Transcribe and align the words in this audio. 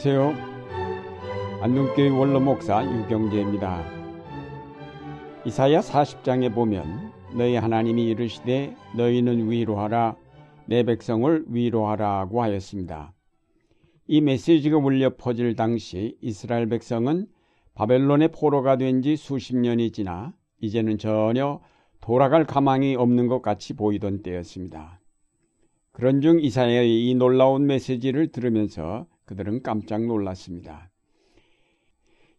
안녕하세요. 0.00 0.32
안동교회 1.60 2.10
원로 2.10 2.38
목사 2.38 2.84
유경재입니다. 2.84 3.82
이사야 5.44 5.80
40장에 5.80 6.54
보면 6.54 7.10
너희 7.36 7.56
하나님이 7.56 8.10
이르시되 8.10 8.76
너희는 8.96 9.50
위로하라 9.50 10.14
내 10.66 10.84
백성을 10.84 11.46
위로하라고 11.48 12.40
하였습니다. 12.44 13.12
이 14.06 14.20
메시지가 14.20 14.76
울려 14.76 15.16
퍼질 15.16 15.56
당시 15.56 16.16
이스라엘 16.20 16.68
백성은 16.68 17.26
바벨론의 17.74 18.28
포로가 18.28 18.76
된 18.76 19.02
지 19.02 19.16
수십 19.16 19.56
년이 19.56 19.90
지나 19.90 20.32
이제는 20.60 20.98
전혀 20.98 21.60
돌아갈 22.00 22.44
가망이 22.44 22.94
없는 22.94 23.26
것 23.26 23.42
같이 23.42 23.74
보이던 23.74 24.22
때였습니다. 24.22 25.00
그런 25.90 26.20
중 26.20 26.38
이사야의 26.38 27.10
이 27.10 27.14
놀라운 27.16 27.66
메시지를 27.66 28.28
들으면서 28.28 29.08
그들은 29.28 29.62
깜짝 29.62 30.06
놀랐습니다. 30.06 30.90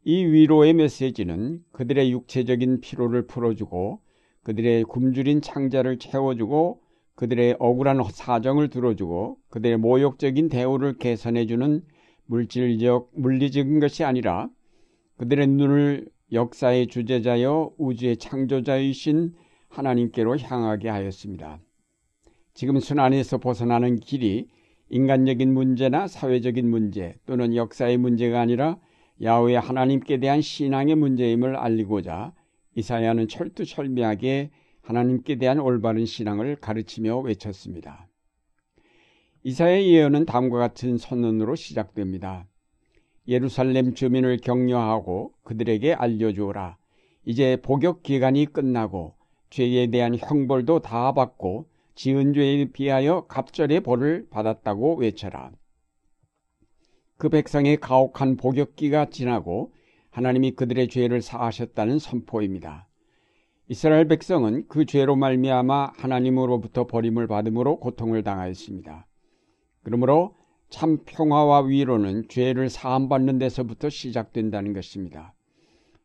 이 0.03 0.25
위로의 0.25 0.73
메시지는 0.73 1.63
그들의 1.71 2.11
육체적인 2.11 2.81
피로를 2.81 3.27
풀어주고 3.27 4.01
그들의 4.43 4.85
굶주린 4.85 5.41
창자를 5.41 5.99
채워주고 5.99 6.81
그들의 7.13 7.57
억울한 7.59 8.01
사정을 8.11 8.69
들어주고 8.69 9.37
그들의 9.49 9.77
모욕적인 9.77 10.49
대우를 10.49 10.97
개선해주는 10.97 11.83
물질적, 12.25 13.11
물리적인 13.13 13.79
것이 13.79 14.03
아니라 14.03 14.49
그들의 15.17 15.45
눈을 15.47 16.07
역사의 16.31 16.87
주제자여 16.87 17.73
우주의 17.77 18.17
창조자이신 18.17 19.35
하나님께로 19.67 20.39
향하게 20.39 20.89
하였습니다. 20.89 21.59
지금 22.55 22.79
순환에서 22.79 23.37
벗어나는 23.37 23.97
길이 23.97 24.47
인간적인 24.89 25.53
문제나 25.53 26.07
사회적인 26.07 26.69
문제 26.69 27.15
또는 27.25 27.55
역사의 27.55 27.97
문제가 27.97 28.41
아니라 28.41 28.77
야훼 29.21 29.55
하나님께 29.55 30.17
대한 30.19 30.41
신앙의 30.41 30.95
문제임을 30.95 31.55
알리고자 31.55 32.33
이사야는 32.75 33.27
철두철미하게 33.27 34.51
하나님께 34.81 35.35
대한 35.35 35.59
올바른 35.59 36.05
신앙을 36.05 36.55
가르치며 36.55 37.19
외쳤습니다. 37.19 38.07
이사야의 39.43 39.93
예언은 39.93 40.25
다음과 40.25 40.57
같은 40.57 40.97
선언으로 40.97 41.55
시작됩니다. 41.55 42.47
예루살렘 43.27 43.93
주민을 43.93 44.37
격려하고 44.37 45.33
그들에게 45.43 45.93
알려주어라. 45.93 46.77
이제 47.25 47.57
복역 47.61 48.01
기간이 48.01 48.47
끝나고 48.47 49.13
죄에 49.51 49.87
대한 49.87 50.15
형벌도 50.17 50.79
다 50.79 51.13
받고 51.13 51.67
지은 51.99 52.31
죄에 52.31 52.71
비하여 52.71 53.25
갑절의 53.27 53.81
벌을 53.81 54.27
받았다고 54.29 54.99
외쳐라. 54.99 55.51
그 57.17 57.27
백성의 57.27 57.75
가혹한 57.81 58.37
복역기가 58.37 59.09
지나고 59.09 59.73
하나님이 60.09 60.51
그들의 60.51 60.87
죄를 60.87 61.21
사하셨다는 61.21 61.99
선포입니다. 61.99 62.87
이스라엘 63.67 64.07
백성은 64.07 64.69
그 64.69 64.85
죄로 64.85 65.17
말미암아 65.17 65.91
하나님으로부터 65.97 66.87
버림을 66.87 67.27
받음으로 67.27 67.81
고통을 67.81 68.23
당하였습니다. 68.23 69.05
그러므로 69.83 70.37
참 70.69 70.99
평화와 71.05 71.63
위로는 71.63 72.29
죄를 72.29 72.69
사함받는 72.69 73.39
데서부터 73.39 73.89
시작된다는 73.89 74.71
것입니다. 74.71 75.33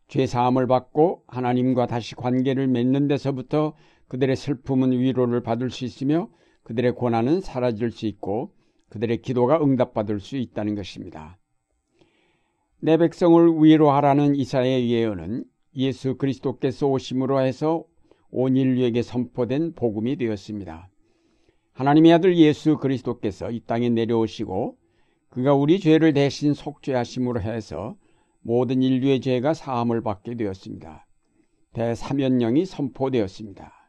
죄 0.08 0.26
사함을 0.26 0.66
받고 0.66 1.22
하나님과 1.28 1.86
다시 1.86 2.16
관계를 2.16 2.66
맺는 2.66 3.06
데서부터 3.06 3.74
그들의 4.08 4.36
슬픔은 4.36 4.92
위로를 4.92 5.42
받을 5.42 5.70
수 5.70 5.84
있으며 5.84 6.28
그들의 6.62 6.92
고난은 6.92 7.40
사라질 7.40 7.90
수 7.90 8.06
있고 8.06 8.52
그들의 8.88 9.22
기도가 9.22 9.62
응답받을 9.62 10.20
수 10.20 10.36
있다는 10.36 10.74
것입니다. 10.74 11.38
내 12.80 12.96
백성을 12.96 13.62
위로하라는 13.62 14.36
이사의 14.36 14.90
예언은 14.90 15.44
예수 15.76 16.16
그리스도께서 16.16 16.86
오심으로 16.86 17.40
해서 17.40 17.84
온 18.30 18.56
인류에게 18.56 19.02
선포된 19.02 19.74
복음이 19.74 20.16
되었습니다. 20.16 20.90
하나님의 21.72 22.12
아들 22.12 22.36
예수 22.36 22.76
그리스도께서 22.76 23.50
이 23.50 23.60
땅에 23.60 23.88
내려오시고 23.88 24.76
그가 25.30 25.54
우리 25.54 25.80
죄를 25.80 26.12
대신 26.12 26.54
속죄하심으로 26.54 27.40
해서 27.40 27.96
모든 28.42 28.82
인류의 28.82 29.20
죄가 29.20 29.54
사함을 29.54 30.02
받게 30.02 30.36
되었습니다. 30.36 31.06
대사면령이 31.72 32.66
선포되었습니다. 32.66 33.83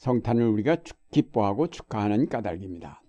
성탄을 0.00 0.46
우리가 0.46 0.78
기뻐하고 1.10 1.66
축하하는 1.66 2.26
까닭입니다. 2.26 3.02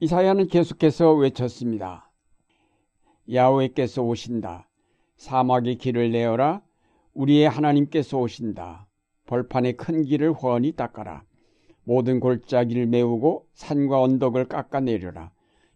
이사야는 0.00 0.48
계속해서 0.48 1.14
외쳤습니다. 1.14 2.12
야훼께서 3.32 4.02
오신다. 4.02 4.68
사막의 5.16 5.76
길을 5.76 6.12
내어라. 6.12 6.60
우리의 7.14 7.48
하나님께서 7.48 8.18
오신다. 8.18 8.86
벌판의 9.24 9.78
큰 9.78 10.02
길을 10.02 10.34
훤히 10.34 10.72
닦아라. 10.72 11.24
모든 11.84 12.20
골짜기를 12.20 12.86
메우고 12.86 13.46
산과 13.54 14.02
언덕을 14.02 14.44
깎아내려라. 14.44 15.32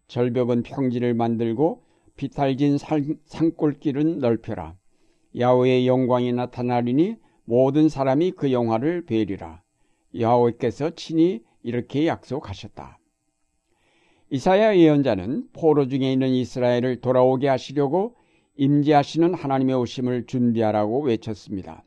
절벽은 0.09 0.61
평지를 0.61 1.15
만들고 1.15 1.83
비탈진 2.17 2.77
산, 2.77 3.17
산골길은 3.25 4.19
넓혀라. 4.19 4.75
야훼의 5.39 5.87
영광이 5.87 6.33
나타나리니 6.33 7.22
모든 7.45 7.89
사람이 7.89 8.31
그 8.31 8.51
영화를 8.51 9.05
뵈리라. 9.05 9.61
야훼께서 10.19 10.91
친히 10.91 11.43
이렇게 11.61 12.07
약속하셨다. 12.07 12.99
이사야 14.29 14.77
예언자는 14.77 15.49
포로 15.53 15.87
중에 15.87 16.11
있는 16.11 16.29
이스라엘을 16.29 17.01
돌아오게 17.01 17.47
하시려고 17.47 18.15
임재하시는 18.55 19.33
하나님의 19.33 19.75
오심을 19.75 20.25
준비하라고 20.25 21.01
외쳤습니다. 21.01 21.83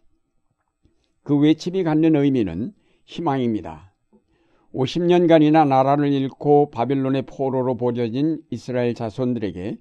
그 1.22 1.36
외침이 1.36 1.82
갖는 1.82 2.14
의미는 2.16 2.72
희망입니다. 3.04 3.92
50년간이나 4.74 5.66
나라를 5.66 6.12
잃고 6.12 6.70
바빌론의 6.70 7.22
포로로 7.22 7.76
보여진 7.76 8.42
이스라엘 8.50 8.94
자손들에게 8.94 9.78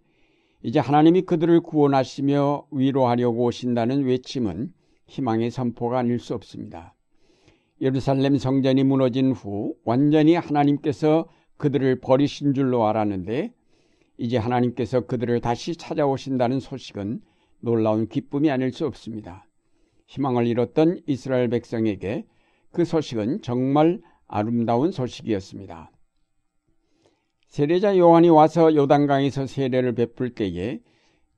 이제 0.63 0.79
하나님이 0.79 1.23
그들을 1.23 1.59
구원하시며 1.61 2.67
위로하려고 2.71 3.43
오신다는 3.43 4.05
외침은 4.05 4.73
희망의 5.07 5.51
선포가 5.51 5.99
아닐 5.99 6.19
수 6.19 6.33
없습니다. 6.33 6.95
예루살렘 7.81 8.37
성전이 8.37 8.83
무너진 8.83 9.31
후 9.31 9.75
완전히 9.83 10.35
하나님께서 10.35 11.27
그들을 11.57 11.99
버리신 11.99 12.53
줄로 12.53 12.85
알았는데 12.87 13.53
이제 14.17 14.37
하나님께서 14.37 15.01
그들을 15.01 15.41
다시 15.41 15.75
찾아오신다는 15.75 16.59
소식은 16.59 17.21
놀라운 17.59 18.07
기쁨이 18.07 18.49
아닐 18.49 18.71
수 18.71 18.85
없습니다. 18.85 19.45
희망을 20.07 20.47
잃었던 20.47 21.01
이스라엘 21.07 21.49
백성에게 21.49 22.25
그 22.71 22.85
소식은 22.85 23.41
정말 23.41 24.01
아름다운 24.27 24.91
소식이었습니다. 24.91 25.91
세례자 27.47 27.97
요한이 27.97 28.29
와서 28.29 28.75
요단강에서 28.75 29.47
세례를 29.47 29.95
베풀 29.95 30.35
때에 30.35 30.79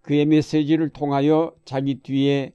그의 0.01 0.25
메시지를 0.25 0.89
통하여 0.89 1.53
자기 1.65 2.01
뒤에 2.01 2.53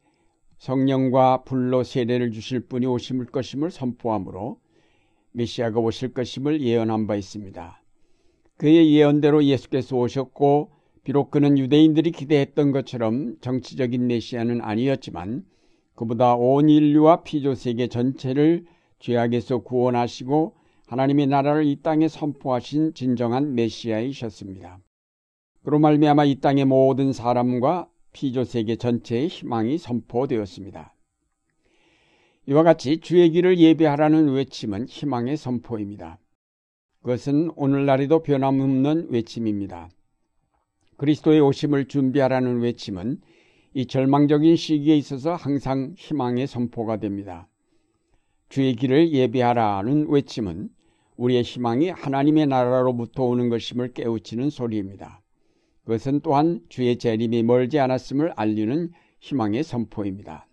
성령과 0.63 1.43
불로 1.43 1.83
세례를 1.83 2.31
주실 2.31 2.61
분이 2.61 2.87
오실 2.87 3.27
것임을 3.27 3.73
선포하므로 3.73 4.61
메시아가 5.33 5.81
오실 5.81 6.15
것임을 6.15 6.61
예언한 6.61 7.09
바 7.09 7.17
있습니다. 7.17 7.83
그의 8.59 8.95
예언대로 8.95 9.43
예수께서 9.43 9.97
오셨고 9.97 10.71
비록 11.03 11.33
그는 11.33 11.59
유대인들이 11.59 12.13
기대했던 12.13 12.71
것처럼 12.71 13.39
정치적인 13.41 14.07
메시아는 14.07 14.61
아니었지만 14.61 15.45
그보다 15.97 16.37
온 16.37 16.69
인류와 16.69 17.25
피조 17.25 17.57
세계 17.57 17.89
전체를 17.89 18.65
죄악에서 19.01 19.65
구원하시고 19.65 20.55
하나님의 20.87 21.27
나라를 21.27 21.67
이 21.67 21.83
땅에 21.83 22.07
선포하신 22.07 22.95
진정한 22.95 23.57
메시아이셨습니다. 23.57 24.79
그로 25.65 25.81
말미암아 25.81 26.25
이 26.27 26.37
땅의 26.37 26.67
모든 26.67 27.13
사람과 27.13 27.89
피조 28.13 28.45
세계 28.45 28.77
전체의 28.77 29.29
희망이 29.29 29.79
선포되었습니다. 29.79 30.95
이와 32.47 32.63
같이 32.63 32.99
주의 32.99 33.31
길을 33.31 33.59
예배하라는 33.59 34.33
외침은 34.33 34.87
희망의 34.89 35.37
선포입니다. 35.37 36.19
그것은 37.01 37.51
오늘날에도 37.57 38.23
변함없는 38.23 39.09
외침입니다. 39.11 39.91
그리스도의 40.97 41.41
오심을 41.41 41.87
준비하라는 41.87 42.61
외침은 42.61 43.21
이 43.75 43.87
절망적인 43.87 44.57
시기에 44.57 44.97
있어서 44.97 45.35
항상 45.35 45.95
희망의 45.97 46.47
선포가 46.47 46.99
됩니다. 46.99 47.49
주의 48.49 48.77
길을 48.77 49.13
예배하라는 49.13 50.09
외침은 50.09 50.69
우리의 51.17 51.43
희망이 51.43 51.89
하나님의 51.89 52.47
나라로부터 52.47 53.25
오는 53.25 53.49
것임을 53.49 53.95
깨우치는 53.95 54.51
소리입니다. 54.51 55.22
그것은 55.85 56.21
또한 56.21 56.61
주의 56.69 56.97
재림이 56.97 57.43
멀지 57.43 57.79
않았음을 57.79 58.33
알리는 58.37 58.93
희망의 59.21 59.63
선포입니다. 59.63 60.47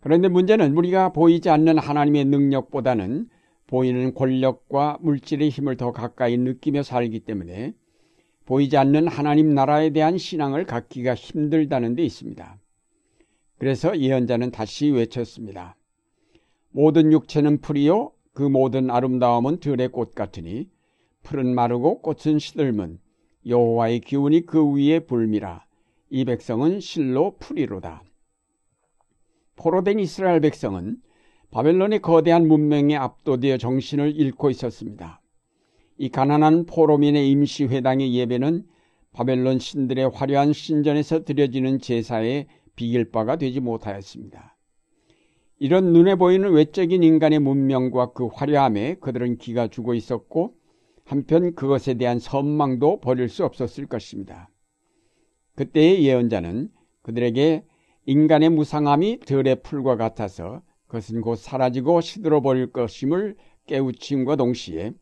그런데 0.00 0.28
문제는 0.28 0.76
우리가 0.76 1.12
보이지 1.12 1.48
않는 1.48 1.78
하나님의 1.78 2.24
능력보다는 2.26 3.28
보이는 3.66 4.14
권력과 4.14 4.98
물질의 5.00 5.48
힘을 5.48 5.76
더 5.76 5.92
가까이 5.92 6.36
느끼며 6.36 6.82
살기 6.82 7.20
때문에 7.20 7.74
보이지 8.44 8.76
않는 8.76 9.06
하나님 9.06 9.54
나라에 9.54 9.90
대한 9.90 10.18
신앙을 10.18 10.66
갖기가 10.66 11.14
힘들다는 11.14 11.94
데 11.94 12.04
있습니다. 12.04 12.58
그래서 13.58 13.98
예언자는 13.98 14.50
다시 14.50 14.90
외쳤습니다. 14.90 15.76
모든 16.70 17.12
육체는 17.12 17.60
풀이요 17.60 18.12
그 18.34 18.42
모든 18.42 18.90
아름다움은 18.90 19.60
들의 19.60 19.88
꽃 19.88 20.14
같으니 20.14 20.68
풀은 21.22 21.54
마르고 21.54 22.02
꽃은 22.02 22.40
시들면 22.40 22.98
여호와의 23.46 24.00
기운이 24.00 24.46
그 24.46 24.72
위에 24.74 25.00
불미라 25.00 25.64
이 26.10 26.24
백성은 26.24 26.80
실로 26.80 27.36
풀이로다. 27.38 28.02
포로된 29.56 29.98
이스라엘 29.98 30.40
백성은 30.40 30.98
바벨론의 31.50 32.00
거대한 32.00 32.48
문명에 32.48 32.96
압도되어 32.96 33.58
정신을 33.58 34.16
잃고 34.16 34.50
있었습니다. 34.50 35.20
이 35.98 36.08
가난한 36.08 36.66
포로민의 36.66 37.30
임시회당의 37.30 38.14
예배는 38.14 38.64
바벨론 39.12 39.58
신들의 39.58 40.10
화려한 40.10 40.52
신전에서 40.52 41.24
드려지는 41.24 41.78
제사에 41.78 42.46
비길 42.74 43.10
바가 43.10 43.36
되지 43.36 43.60
못하였습니다. 43.60 44.56
이런 45.58 45.92
눈에 45.92 46.14
보이는 46.14 46.50
외적인 46.50 47.02
인간의 47.02 47.38
문명과 47.38 48.12
그 48.12 48.26
화려함에 48.26 48.96
그들은 49.00 49.36
기가 49.36 49.68
죽어 49.68 49.94
있었고 49.94 50.54
한편 51.12 51.54
그것에 51.54 51.92
대한 51.92 52.18
선망도 52.18 53.00
버릴 53.00 53.28
수 53.28 53.44
없었을 53.44 53.84
것입니다. 53.84 54.48
그때의 55.56 56.06
예언자는 56.06 56.70
그들에게 57.02 57.66
인간의 58.06 58.48
무상함이 58.48 59.20
들의 59.20 59.62
풀과 59.62 59.96
같아서 59.96 60.62
그것은 60.86 61.20
곧 61.20 61.36
사라지고 61.36 62.00
시들어 62.00 62.40
버릴 62.40 62.72
것임을 62.72 63.36
깨우침과 63.66 64.36
동시에 64.36 64.94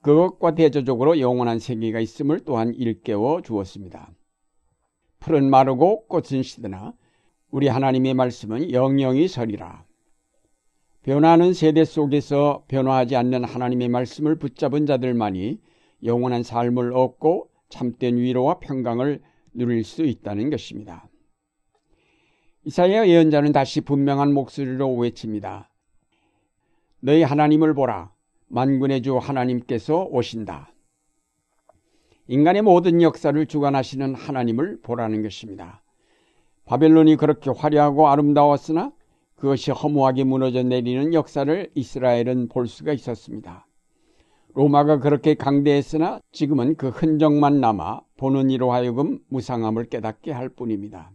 그것과 0.00 0.54
대조적으로 0.54 1.20
영원한 1.20 1.58
세계가 1.58 2.00
있음을 2.00 2.40
또한 2.46 2.72
일깨워 2.74 3.42
주었습니다. 3.42 4.14
풀은 5.20 5.50
마르고 5.50 6.06
꽃은 6.06 6.42
시드나 6.42 6.94
우리 7.50 7.68
하나님의 7.68 8.14
말씀은 8.14 8.72
영영이 8.72 9.28
서리라. 9.28 9.84
변화하는 11.04 11.52
세대 11.52 11.84
속에서 11.84 12.64
변화하지 12.66 13.14
않는 13.16 13.44
하나님의 13.44 13.90
말씀을 13.90 14.36
붙잡은 14.36 14.86
자들만이 14.86 15.60
영원한 16.02 16.42
삶을 16.42 16.94
얻고 16.94 17.50
참된 17.68 18.16
위로와 18.16 18.58
평강을 18.60 19.20
누릴 19.52 19.84
수 19.84 20.02
있다는 20.02 20.48
것입니다. 20.48 21.06
이사야 22.64 23.06
예언자는 23.06 23.52
다시 23.52 23.82
분명한 23.82 24.32
목소리로 24.32 24.94
외칩니다. 24.94 25.70
너희 27.00 27.22
하나님을 27.22 27.74
보라. 27.74 28.10
만군의 28.48 29.02
주 29.02 29.18
하나님께서 29.18 30.04
오신다. 30.04 30.72
인간의 32.28 32.62
모든 32.62 33.02
역사를 33.02 33.44
주관하시는 33.44 34.14
하나님을 34.14 34.80
보라는 34.80 35.22
것입니다. 35.22 35.82
바벨론이 36.64 37.16
그렇게 37.16 37.50
화려하고 37.50 38.08
아름다웠으나 38.08 38.90
그것이 39.36 39.70
허무하게 39.70 40.24
무너져 40.24 40.62
내리는 40.62 41.12
역사를 41.12 41.70
이스라엘은 41.74 42.48
볼 42.48 42.66
수가 42.66 42.92
있었습니다. 42.92 43.66
로마가 44.54 45.00
그렇게 45.00 45.34
강대했으나 45.34 46.20
지금은 46.30 46.76
그 46.76 46.88
흔적만 46.88 47.60
남아 47.60 48.02
보는 48.16 48.50
이로 48.50 48.72
하여금 48.72 49.18
무상함을 49.28 49.86
깨닫게 49.86 50.30
할 50.30 50.48
뿐입니다. 50.48 51.10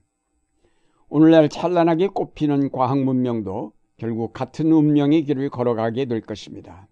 오늘날 1.07 1.48
찬란하게 1.50 2.07
꽃피는 2.10 2.71
과학 2.71 3.00
문명도 3.00 3.71
결국 3.98 4.33
같은 4.33 4.72
운명의 4.72 5.24
길을 5.24 5.50
걸어가게 5.50 6.06
될 6.06 6.22
것입니다. 6.22 6.88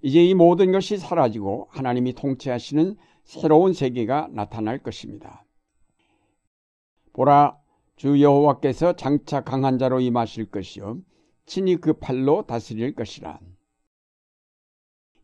이제 0.00 0.24
이 0.24 0.34
모든 0.34 0.70
것이 0.70 0.96
사라지고 0.96 1.68
하나님이 1.70 2.14
통치하시는 2.14 2.96
새로운 3.24 3.72
세계가 3.72 4.28
나타날 4.32 4.78
것입니다. 4.78 5.44
보라 7.12 7.56
주 7.98 8.22
여호와께서 8.22 8.92
장차 8.92 9.40
강한 9.40 9.76
자로 9.76 9.98
임하실 9.98 10.52
것이요 10.52 11.00
친히 11.46 11.76
그 11.76 11.94
팔로 11.94 12.46
다스릴 12.46 12.94
것이라. 12.94 13.40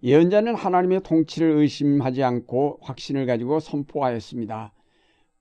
예언자는 0.03 0.57
하나님의 0.57 1.05
통치를 1.05 1.53
의심하지 1.53 2.25
않고 2.25 2.81
확신을 2.83 3.27
가지고 3.27 3.61
선포하였습니다. 3.61 4.73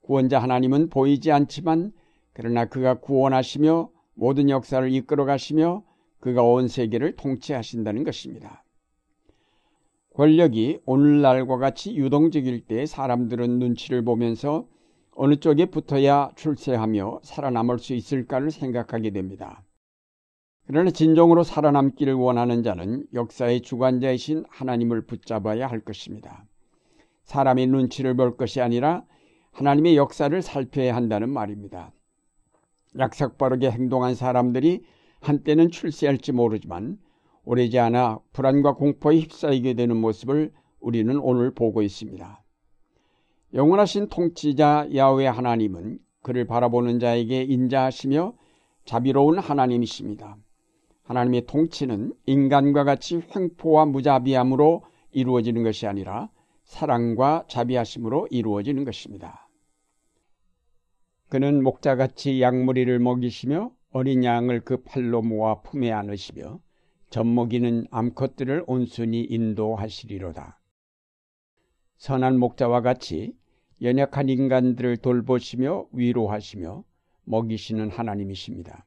구원자 0.01 0.39
하나님은 0.44 0.89
보이지 0.89 1.31
않지만 1.31 1.91
그러나 2.33 2.65
그가 2.65 3.00
구원하시며 3.00 3.89
모든 4.13 4.51
역사를 4.51 4.88
이끌어 4.91 5.25
가시며 5.25 5.83
그가 6.19 6.44
온 6.44 6.68
세계를 6.68 7.15
통치하신다는 7.15 8.03
것입니다. 8.03 8.63
권력이 10.13 10.81
오늘날과 10.86 11.57
같이 11.57 11.95
유동적일 11.95 12.68
때 12.68 12.86
사람들은 12.86 13.57
눈치를 13.57 14.03
보면서 14.03 14.68
어느 15.15 15.36
쪽에 15.36 15.65
붙어야 15.65 16.31
출세하며 16.36 17.19
살아남을 17.24 17.80
수 17.80 17.94
있을까를 17.94 18.51
생각하게 18.51 19.12
됩니다. 19.12 19.63
그러나 20.65 20.92
진정으로 20.92 21.44
살아남기를 21.44 22.13
원하는 22.13 22.63
자는 22.63 23.06
역사의 23.13 23.62
주관자이신 23.62 24.45
하나님을 24.50 25.06
붙잡아야 25.06 25.68
할 25.68 25.81
것입니다. 25.81 26.45
사람의 27.25 27.68
눈치를 27.68 28.15
볼 28.15 28.38
것이 28.38 28.62
아니라 28.62 29.04
하나님의 29.51 29.98
역사를 29.98 30.42
살펴야 30.42 30.95
한다는 30.95 31.30
말입니다. 31.30 31.92
약삭빠르게 32.98 33.71
행동한 33.71 34.15
사람들이 34.15 34.83
한때는 35.19 35.71
출세할지 35.71 36.31
모르지만 36.31 36.98
오래지 37.45 37.80
않아 37.80 38.19
불안과 38.31 38.74
공포에 38.75 39.19
휩싸이게 39.19 39.74
되는 39.74 39.98
모습을 39.98 40.51
우리는 40.80 41.18
오늘 41.18 41.54
보고 41.54 41.81
있습니다. 41.81 42.42
영원하신 43.53 44.09
통치자 44.09 44.89
야외 44.95 45.27
하나님은 45.27 46.00
그를 46.23 46.45
바라보는 46.45 47.00
자에게 47.00 47.44
인자하시며 47.44 48.33
자비로운 48.85 49.38
하나님이십니다. 49.38 50.38
하나님의 51.03 51.45
통치는 51.45 52.13
인간과 52.25 52.83
같이 52.83 53.21
횡포와 53.35 53.85
무자비함으로 53.85 54.83
이루어지는 55.11 55.61
것이 55.61 55.85
아니라 55.85 56.29
사랑과 56.63 57.44
자비하심으로 57.47 58.27
이루어지는 58.31 58.85
것입니다. 58.85 59.47
그는 61.29 61.62
목자같이 61.62 62.41
양무리를 62.41 62.98
먹이시며 63.00 63.72
어린 63.91 64.24
양을 64.24 64.62
그 64.62 64.81
팔로 64.81 65.22
모아 65.22 65.62
품에 65.62 65.91
안으시며 65.91 66.60
젖먹이는 67.12 67.86
암컷들을 67.91 68.63
온순히 68.65 69.22
인도하시리로다. 69.22 70.60
선한 71.98 72.39
목자와 72.39 72.81
같이 72.81 73.36
연약한 73.83 74.29
인간들을 74.29 74.97
돌보시며 74.97 75.87
위로하시며 75.91 76.85
먹이시는 77.25 77.89
하나님이십니다. 77.89 78.85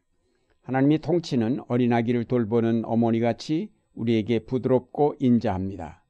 하나님의 0.62 0.98
통치는 0.98 1.60
어린아기를 1.68 2.24
돌보는 2.24 2.86
어머니같이 2.86 3.70
우리에게 3.94 4.40
부드럽고 4.40 5.14
인자합니다. 5.20 6.02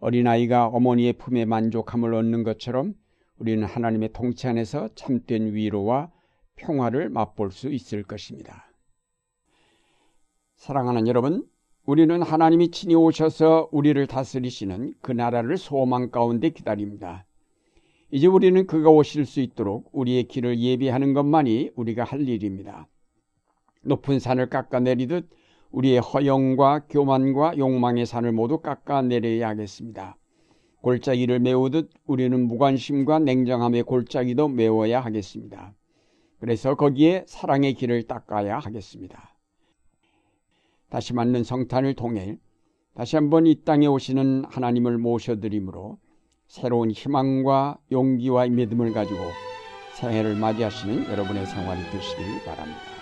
어린아이가 0.00 0.66
어머니의 0.66 1.14
품에 1.14 1.46
만족함을 1.46 2.12
얻는 2.12 2.42
것처럼 2.42 2.94
우리는 3.38 3.64
하나님의 3.66 4.12
통치 4.12 4.46
안에서 4.46 4.88
참된 4.94 5.54
위로와 5.54 6.12
평화를 6.56 7.08
맛볼 7.08 7.50
수 7.52 7.70
있을 7.70 8.02
것입니다. 8.02 8.70
사랑하는 10.56 11.08
여러분, 11.08 11.48
우리는 11.86 12.20
하나님이 12.20 12.70
친히 12.70 12.94
오셔서 12.94 13.70
우리를 13.72 14.06
다스리시는 14.06 14.92
그 15.00 15.10
나라를 15.10 15.56
소망 15.56 16.10
가운데 16.10 16.50
기다립니다. 16.50 17.24
이제 18.12 18.26
우리는 18.26 18.66
그가 18.66 18.90
오실 18.90 19.24
수 19.24 19.40
있도록 19.40 19.88
우리의 19.92 20.24
길을 20.24 20.58
예비하는 20.58 21.14
것만이 21.14 21.70
우리가 21.76 22.02
할 22.02 22.28
일입니다. 22.28 22.88
높은 23.82 24.18
산을 24.18 24.50
깎아내리듯 24.50 25.30
우리의 25.70 26.00
허영과 26.00 26.86
교만과 26.88 27.56
욕망의 27.56 28.06
산을 28.06 28.32
모두 28.32 28.58
깎아내려야 28.58 29.48
하겠습니다. 29.48 30.16
골짜기를 30.82 31.38
메우듯 31.38 31.90
우리는 32.06 32.48
무관심과 32.48 33.20
냉정함의 33.20 33.84
골짜기도 33.84 34.48
메워야 34.48 35.00
하겠습니다. 35.00 35.74
그래서 36.40 36.74
거기에 36.74 37.24
사랑의 37.28 37.74
길을 37.74 38.04
닦아야 38.04 38.58
하겠습니다. 38.58 39.36
다시 40.88 41.14
맞는 41.14 41.44
성탄을 41.44 41.94
통해 41.94 42.38
다시 42.94 43.14
한번 43.14 43.46
이 43.46 43.62
땅에 43.62 43.86
오시는 43.86 44.46
하나님을 44.48 44.98
모셔드림으로 44.98 45.98
새로운 46.50 46.90
희망과 46.90 47.78
용기와 47.92 48.48
믿음을 48.48 48.92
가지고 48.92 49.20
새해를 49.94 50.34
맞이하시는 50.34 51.08
여러분의 51.08 51.46
생활이 51.46 51.80
되시길 51.92 52.44
바랍니다. 52.44 52.99